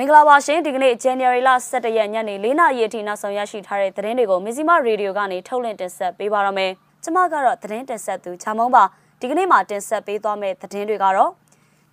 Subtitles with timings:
[0.00, 6.70] မင်္ဂလာပါရှင်ဒီကနေ့ January လ17ရက်ညနေ4နာရီအထိနောက်ဆုံးရရှိထားတဲ့သတင်းတွေကိုမဇီမရေဒီယိုကနေထုတ်လွှင့်တင်ဆက်ပေးပါရမယ်။
[7.02, 8.84] ကျွန်မကတော့သတင်းတင်ဆက်သူချာမုံပါ
[9.20, 11.30] ဒီကနေ့မှာတင်ဆက်ပေးသွားမယ့်သတင်းတွေကတော့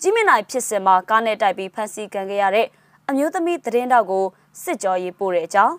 [0.01, 2.67] ကြီးမြင့်နိုင်ဖြစ်စဉ်မှာကားနဲ့တိုက်ပြီးဖမ်းဆီးခံခဲ့ရတဲ့
[3.09, 4.25] အမျိုးသမီးသတင်းတောက်ကို
[4.63, 5.75] စစ်ကြောရေးပို့တဲ့အကြောင်း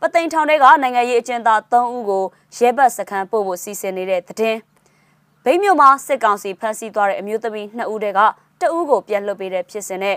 [0.00, 2.24] ပသိမ်ထောင်ထဲကနိုင်ငံရေးအကျဉ်းသား3ဦးကို
[2.56, 4.58] ရဲဘတ်စခန်းပို့ဖို့စီစဉ်နေတဲ့သတင်း
[5.44, 8.20] ဗိမ်းမြို့မှာစစ်ကောင်စီဖမ်းဆီးသွားတဲ့အမျိုးသမီး2ဦးတည်းက
[8.60, 10.16] တဦးကိုပြန်လွှတ်ပေးတဲ့ဖြစ်စဉ်နဲ့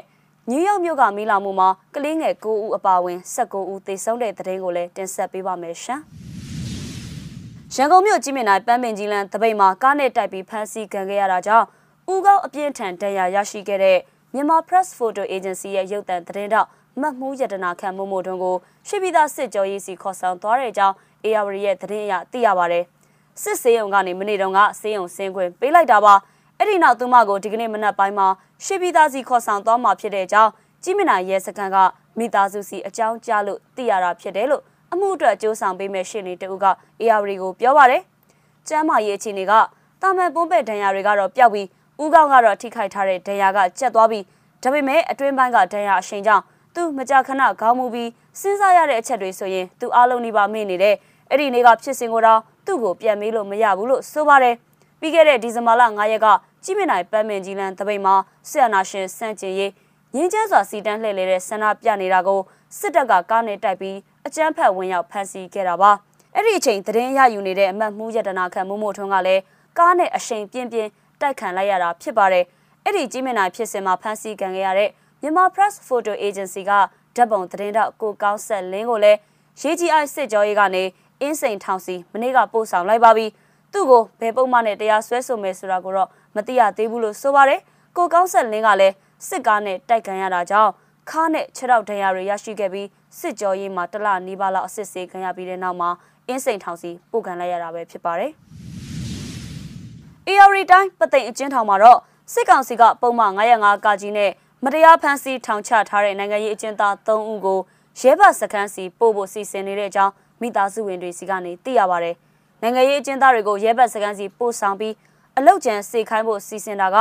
[0.52, 6.02] နယူးယောက်မြို့ကမီးလောင်မှုမှာကလေးငယ်9ဦးအပါအဝင်19ဦးသေဆုံးတဲ့တဲ့တင်ကိုလည်းတင်ဆက်ပေးပါမယ်ရှင်။
[7.76, 11.66] ရန်ကုန်မြို့ကြီးမြင့်နိုင်ပန်းပင်ကြီးလန်းတပိတ်မှာကားနဲ့တိုက်ပြီးဖမ်းဆီးခံခဲ့ရတာကြောင့်
[12.14, 13.98] ဦးကောက်အပြင်းထန်တရားရရှိခဲ့တဲ့
[14.34, 16.68] မြန်မာ Press Photo Agency ရဲ့ရုပ်သံသတင်းတော့
[17.02, 18.56] မတ်မှုရတနာခံမှုမို့တွင်ကို
[18.88, 20.95] ရှိပြီးသားစစ်ကြောရေးစီခေါ်ဆောင်သွားတဲ့အကြောင်း
[21.26, 22.80] AR ရဲ့သတင်းအရသိရပါဗျ။
[23.42, 26.14] စစ်စေးုံကနေမနေ့တုန်းကစေးုံဆင်းခွင့်ပေးလိုက်တာပါ။
[26.60, 28.28] အဲ့ဒီနောက်သူမကိုဒီကနေ့မနက်ပိုင်းမှာ
[28.66, 30.52] ရှေ့ပြည်သားစီခေါ်ဆောင်သွားမှာဖြစ်တဲ့အကြောင်း
[30.84, 31.78] ကြီးမနာရဲစခန်းက
[32.18, 36.66] မိသားစုစီအကြောင်းကြားလို့သိရတာဖြစ်တယ်လို့အမှုအတွက်ကြိုးဆောင်ပေးမဲ့ရှင်းနေတူက
[37.02, 38.02] AR ကိုပြောပါတယ်။
[38.68, 39.54] ကျမ်းမာရေးအခြေအနေက
[40.02, 41.68] တာမန်ပုံးပဲ့ဒဏ်ရာတွေကတော့ပျောက်ပြီး
[42.02, 44.24] ဦးကောင်းကတော့ထိခိုက်ထားတဲ့ဒဏ်ရာကကျက်သွားပြီး
[44.64, 46.44] ဒါပေမဲ့အတွင်းပိုင်းကဒဏ်ရာအရှိန်ကြောင့်
[46.76, 48.09] သူမကြခဏခေါင်းမူပြီး
[48.40, 50.96] စဉ်းစားရတဲ့အချက်တွေဆိုရင်သူအားလုံးနေပါမေ့နေတဲ့
[51.30, 54.56] အဲ့ဒီနေ့ကဖြစ်စဉ်ကိုတော့သူ့ကိုပြန်မေးလို့မရဘူးလို့ဆိုပါတယ်
[55.00, 56.28] ပြီးခဲ့တဲ့ဒီဇင်ဘာလ9ရက်က
[56.63, 58.16] ကြီးမြင့်နိုင်ပန်းမင်ကြီးလန်တပိတ်မှာ
[58.50, 59.72] ဆီယနာရှင်စန့်ကျင်ရေး
[60.16, 62.39] ငင်းကျန်းစွာစီတန်းလှည့်လေတဲ့ဆန္ဒပြနေတာကို
[62.80, 65.91] စစ်တပ်ကကားနဲ့တိုက်ပြီးအကြမ်းဖက်ဝင်ရောက်ဖမ်းဆီးခဲ့တာပါ
[66.35, 69.41] အဲ့ဒီအချိန်သတင်းရယူနေတဲ့အမတ်မှုရတနာခံမှုမို့ထွန်းကလည်း
[69.78, 70.89] ကားနဲ့အရှိန်ပြင်းပြင်း
[71.22, 72.45] တိုက်ခံလိုက်ရတာဖြစ်ပါတယ်
[72.83, 74.89] အဲ့ဒီကြီးမြင့်နိုင်ဖြစ်စဉ်မှာဖမ်းဆီးခံခဲ့ရတဲ့
[75.22, 76.72] မြန်မာ Press Photo Agency က
[77.16, 79.19] ဓာတ်ပုံသတင်းတော့ကိုကောင်းဆက်လင်းကိုလည်း
[79.61, 80.83] ရေးကြီးအိုက်စစ်ကြောရေးကနေ
[81.22, 83.25] အင်းစိန်ထောင်စီမနေ့ကပို့ဆောင်လိုက်ပါပြီ
[83.73, 87.60] သူ့ကိုဘယ်ပုံမှန်နဲ့တရားစွဲဆိုမယ်ဆိုတာကိုတော့ မသိရသေးဘူးလို့ဆိုပါတယ်
[87.98, 88.96] ကိုကောင်းဆက်လင်းကလည်း
[89.28, 90.72] စစ်ကားနဲ့တိုက်ခံရတာကြောင့်
[91.10, 92.88] ခါနဲ့ခြေထောက်ဒဏ်ရာတွေရရှိခဲ့ပြီး
[93.20, 95.90] စစ်ကြောရေးမှာတလနီးပါးလောက်အစစ်ဆေးခံရပြီးတဲ့နောက်မှာ
[96.28, 98.31] အင်းစိန်ထောင်စီပို့ခံလိုက်ရတာပဲဖြစ်ပါတယ်။
[100.28, 102.00] AR တိုင်းပသိမ်အကျဉ်းထောင်မှာတော့
[102.34, 104.31] စစ်ကောင်စီကပုံမှန်905ကကြီးနဲ့
[104.64, 107.59] မတရားဖမ်းဆီးထောင်ချထားတဲ့နိုင်ငံရေးအကျဉ်းသား3ဦးကို
[108.02, 112.12] ရဲဘတ်စခန်းစီပို့ဖို့စီစဉ်နေတဲ့အကြောင်းမိသားစုဝင်တွေစီကနေသိရပါဗျ။
[112.62, 114.94] နိုင်ငံရေးအကျဉ်းသားတွေကိုရဲဘတ်စခန်းစီပို့ဆောင်ပြီး
[115.40, 116.98] အလောက်ကျန်စေခိုင်းဖို့စီစဉ်တာက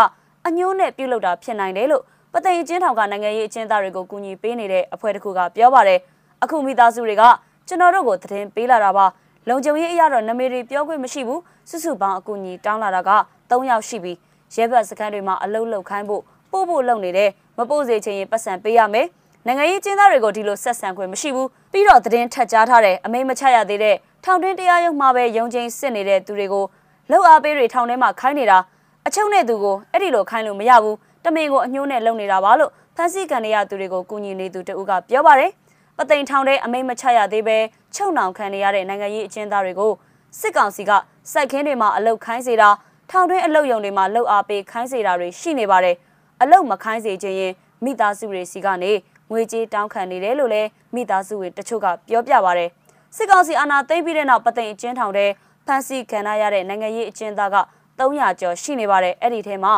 [0.46, 2.02] အညိုးနဲ့ပြုတ်လောက်တာဖြစ်နိုင်တယ်လို့
[2.32, 6.00] ပသိမ်အချင်းထောင်ကနိုင်ငံရေးအချင်းသားတွေကိုကူညီပေးနေတဲ့အဖွဲ့တစ်ခုကပြောပါတယ်
[6.42, 7.22] အခုမိသားစုတွေက
[7.68, 9.06] ကျွန်တော်တို့ကိုသတင်းပေးလာတာပါ
[9.48, 13.10] လုံခြုံရေးအရာတော့နမေတွေပြောခွင့်မရှိဘူးစုစုပေါင်းအကူအညီတောင်းလာတာက
[13.50, 14.18] 3ယောက်ရှိပြီး
[14.54, 19.06] ရဲဘက်စခန်းတွေမှာအလုတ်လောက်ခိုင်းဖို့ပို့ဖို့လုပ်နေတယ်မပို့စေချင်ရင်ပတ်စံပေးရမယ်
[19.46, 26.64] နိုင်ငံရေးကျင်းသားတွေကိုဒီလိုဆက်ဆံခွင့်မရှိဘူးပြီးတော့သတင်းထက်ကြားထားတယ်အမိမချရသေးတဲ့ထောင်တွင်းတရားရုံးမှာပဲယုံကျင်းစစ်နေတဲ့သူတွေကို
[27.10, 28.58] လှုပ်အားပေးတွေထောင်ထဲမှာခိုင်းနေတာ
[29.06, 35.50] အချုံနဲ့သူကိုအဲ့ဒီလိုခိုင်းလို့မရဘူးတမင်ကိုအညှိုးနဲ့လုပ်နေတာပါလို့ဖန်စီကန်ရသူတွေကိုကူညီနေသူတဦးကပြောပါတယ်
[35.96, 37.58] ပသိမ်ထောင်တဲ့အမိမချရသေးပဲ
[37.94, 39.92] ချုပ်နှောင်ခံနေရတဲ့နိုင်ငံရေးအကျဉ်းသားတွေကို
[40.40, 40.90] စစ်ကောင်စီက
[41.32, 42.68] စိုက်ခင်းတွေမှာအလုတ်ခိုင်းစေတာ
[43.10, 45.96] ထောင်တွင်းအလုတ်ယုံတွေမှာလှုပ်အားပေးခိုင်းစေတာတွေရှိနေပါတယ်
[46.42, 47.52] အလုတ်မခိုင်းစေခြင်းရင်
[47.84, 48.92] မိသားစုတွေစီကနေ
[49.30, 52.68] ငွေကြေးတောင်းခံနေတယ်လို့လည်းမိသားစုတွေတချို့ကပြောပြပါတယ်
[53.16, 55.30] စစ်ကောင်စီအာဏာသိမ်းပြီးတဲ့နောက်ပသိမ်အကျဉ်းထောင်တဲ့
[55.66, 57.56] ဖမ်းဆီးခံရတဲ့နိုင်ငံရေးအကျဉ်းသားက
[57.98, 59.72] 300ကျော်ရှိနေပါတယ်အဲ့ဒီထဲမှာ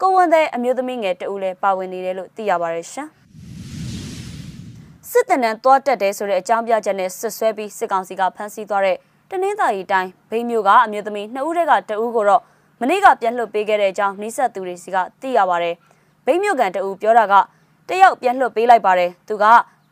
[0.00, 3.08] ကိုဝန်တဲ့အမျိုးသမီးငယ်တဦးလည်းပါဝင်နေတယ်လို့သိရပါတယ်ရှင်
[5.10, 8.96] စစ်တပ်နဲ့တွားတက်တယ်ဆိုတဲ့အကြောင်းပြချက်နဲ့ဆွဆွဲပြီးစစ်ကောင်စီကဖမ်းဆီးသွားတဲ့
[9.30, 12.42] တနင်္သာရီတိုင်းဘိန်းမျိုးကအမျိုးသမီးနှစ်ဦးတက်ကတဦးကိုတော့
[12.80, 15.74] မနေ့ကပြန်လွှတ်ပေးခဲ့တဲ့အကြောင်းနှိဆက်သူတွေစီကသိရပါတယ်
[16.26, 17.34] ဘိန်းမျိုးကန်တဦးပြောတာက
[17.88, 19.44] တယောက်ပြန်လွှတ်ပေးလိုက်ပါတယ်သူက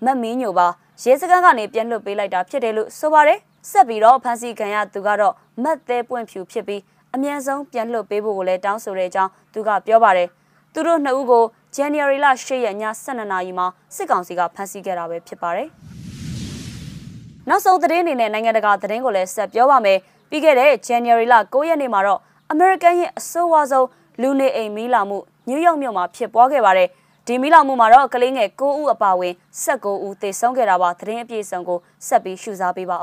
[0.05, 0.67] မတ်မင်းညိုပါ
[1.03, 3.39] ရဲစခန်းကနေပြန်လွှတ်ပေးလိုက်တာဖြစ်တယ်လို့ဆိုပါတယ်
[3.71, 6.83] ဆက်ပြီးတော့ဖမ်းဆီးခံရသူကတော့မတ်သေးပွင့်ဖြူဖြစ်ပြီး
[7.15, 10.29] အမြန်ဆုံးပြန်လွှတ်ပေးဖို့ကိုလည်းတောင်းဆိုတဲ့အကြောင်းသူကပြောပါတယ်။
[10.73, 11.45] သူတို့နှစ်ဦးကို
[11.77, 13.67] January လ10ရက်ည12နာရီမှာ
[13.97, 15.69] စစ်ကောင်စီကဖမ်းဆီးခဲ့တာပဲဖြစ်ပါတယ်။
[17.49, 19.99] နောက်ဆုံးသတင်းအနေနဲ့နိုင်ငံတကာသတင်းကိုလည်းဆက်ပြောပါမယ်။
[20.31, 22.21] ပြီးခဲ့တဲ့ January လ9ရက်နေ့မှာတော့
[22.55, 23.87] American ရဲ့အဆိုးဝါးဆုံး
[24.23, 25.19] လူနေအိမ်မီးလောင်မှု
[25.49, 26.89] နယူးယောက်မြို့မှာဖြစ်ပွားခဲ့ပါတယ်။
[27.27, 29.35] ဒီမီးလောင်မှုမှာတော့ကလေးငယ်9ဦးအပါအဝင်
[29.65, 32.99] 19ဦးသေဆုံးခဲ့တာပါ။သတင်းအပြည့်အစုံကိုဆက်ပြီးရှုစားပေးပါ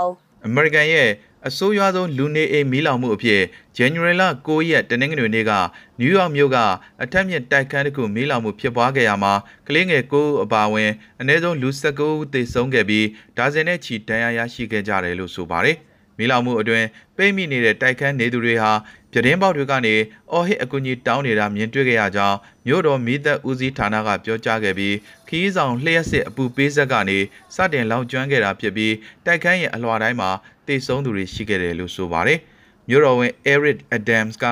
[0.48, 1.10] အောင်။ American ရဲ့
[1.48, 3.42] အဆိုးရွားဆုံးလူနေအိမ်မီးလောင်မှုအဖြစ်
[3.78, 5.52] January လ9ရက်တနင်္ဂနွေနေ့က
[6.00, 6.58] နယူးယောက်မြို့က
[7.04, 9.34] အထက်မြင့်တိုက်ခန်းတစ်ခုမီးလောင်မှုဖြစ်ပွားခဲ့ရမှာ
[9.68, 13.08] ကလေးငယ်9ဦးအပါအဝင်အနည်းဆုံးလူ19ဦးသေဆုံးခဲ့ပြီး
[13.38, 15.78] ဒါဇင်နဲ့ချီဒဏ်ရာရရှိခဲ့ကြတယ်လို့ဆိုပါတယ်။
[16.18, 18.72] မီးလောင်မှုအတွင်းပိတ်မိနေတဲ့တိုက်ခန်းနေသူတွေဟာ
[19.12, 19.96] ပြတင်းပေါက်တွေကနေ
[20.32, 22.38] အော်ဟစ်အကူအညီတောင်းနေတာမြင်တွေ့ခဲ့ရကြောင်း
[22.68, 24.96] မြို့တော်မီးသက်ဦးစီးဌာနကပြောကြားခဲ့ပြီး
[25.28, 27.18] ခီးဆောင်လျှက်စစ်အပူပေးဆက်ကနေ
[27.56, 28.94] စတင်လောင်ကျွမ်းခဲ့တာဖြစ်ပြီး
[29.26, 30.30] တိုက်ခန်းရဲ့အလွှာတိုင်းမှာ
[30.68, 32.40] တိတ်ဆုံးသူတွေရှိခဲ့တယ်လို့ဆိုပါတယ်။
[32.90, 34.46] မြို့တော်ဝင် Eric Adams က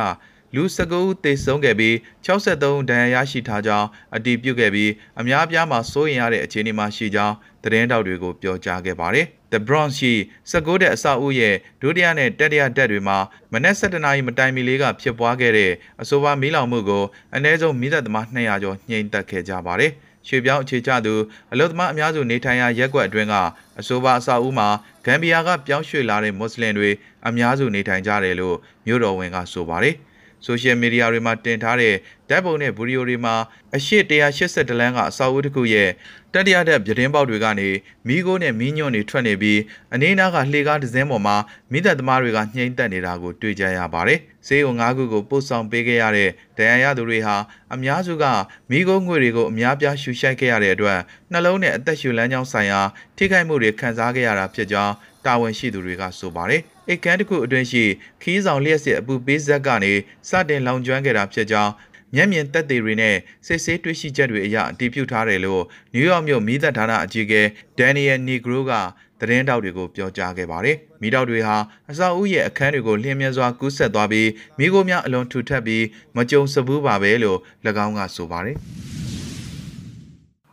[0.55, 1.93] လူ19ဦးသေဆုံးခဲ့ပြီး
[2.25, 10.13] 63ဒဏ်ရာရရှိထားကြောင်းအတည်ပြုခဲ့ပြီးအများအပြားမှာစိုးရိမ်ရတဲ့အခြေအနေမှာရှိကြောင်းသတင်းတောက်တွေကိုပြောကြားခဲ့ပါတယ်။ The Bronx ရှိ
[10.51, 13.17] 19တဲ့အဆောက်အဦရဲ့ဒုတိယနဲ့တတိယတက်တွေမှာ
[13.53, 15.71] မနက်7:00နာရီမတိုင်မီလေးကဖြစ်ပွားခဲ့တဲ့
[16.01, 17.03] အဆိုပါမီးလောင်မှုကို
[17.35, 19.91] အ ਨੇ ဆုံးမိသက်သမား200ကျော်ညှိနှိုက်ခဲ့ကြပါတယ်။
[20.27, 21.13] ရွှေပြောင်းအခြေချသူ
[21.51, 23.35] အလုသမားအများစုနေထိုင်ရာရက်ကွက်အတွင်းက
[23.79, 24.67] အဆိုပါအဆောက်အဦမှာ
[25.05, 26.89] ဂမ်ဘီယာကပြောင်းရွှေ့လာတဲ့မွတ်စလင်တွေ
[27.27, 29.95] အများစုနေထိုင်ကြတယ်လို့မြို့တော်ဝန်ကဆိုပါတယ်။
[30.45, 31.93] ဆိုရှယ်မီဒီယာတွေမှာတင်ထားတဲ့
[32.29, 33.35] ဓာတ်ပုံနဲ့ဗီဒီယိုတွေမှာ
[33.75, 35.89] အရှိ180လမ်းကအဆောက်အဦတစ်ခုရဲ့
[36.33, 37.69] တတိယတက်ပြတင်းပေါက်တွေကနေ
[38.07, 39.59] မီးခိုးနဲ့မီးညွန့်တွေထွက်နေပြီး
[39.93, 41.35] အနီးနားကလှေကားတစ်စင်းပေါ်မှာ
[41.71, 47.35] မိသက်သမားတွေကညှိမ့်တက်နေတာကိုတွေ့ကြရပါတယ်။ဈေးုံ၅ခုကိုပို့ဆောင်ပေးခဲ့ရတဲ့ဒဏ်ရာရသူတွေဟာ
[47.73, 48.25] အများစုက
[48.69, 50.99] မီးခိုးငွေတွေကိုအများပြားရှူရှိုက်ခဲ့ရတဲ့အတွက်
[51.31, 52.81] နှလုံးနဲ့အသက်ရှူလမ်းကြောင်းဆိုင်ရာ
[53.17, 54.93] ထိခိုက်မှုတွေခံစားခဲ့ရတာဖြစ်ကြောင်း
[55.25, 57.83] တာဝန်ရှိသူတွေကဆိုပါတယ်။အိတ်ကန်းတစ်ခုအတွင်းရှိ
[58.21, 59.93] ခီးဆောင်လျှက်စစ်အပူပေးဇက်ကနေ
[60.29, 61.71] စတင်လောင်ကျွမ်းခဲ့တာဖြစ်ကြောင်း
[62.15, 63.15] မျက်မြင်သက်သေတွေနဲ့
[63.47, 65.63] စစ်ဆေးတွေ့ရှိချက်တွေအရအတည်ပြုထားတယ်လို့
[65.93, 67.41] နယူးယောက်မြို့မိသက်ဌာနအကြီးအကဲ
[67.77, 68.73] ဒန်နီယယ်နီဂရိုက
[69.21, 71.55] သတင်းတောက်တွေကိုပြောကြားခဲ့ပါတယ်။မိတောက်တွေဟာ
[71.91, 74.29] အဆောက်အဦရဲ့အခန်းတွေကိုလျှင်မြန်စွာကူးဆက်သွားပြီး
[74.59, 75.83] မိခိုးများအလွန်ထူထပ်ပြီး
[76.15, 77.39] မကြုံစဘူးပါပဲလို့၎
[77.85, 78.57] င်းကဆိုပါတယ်။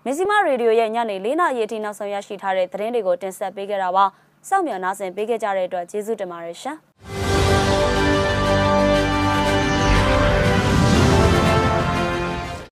[0.07, 4.05] မဇ္ဈိမရေဒီယိုရဲ့ညနေ၄နာရီအထိနောက်ဆုံးရရှိထားတဲ့သတင်းတွေကိုတင်ဆက်ပေးခဲ့တာပါ။
[4.49, 6.77] စောင့်မျှော်နားဆင်ပေးခဲ့ကြတဲ့အတွက်ကျေးဇူးတင်ပါတယ်ရှင်။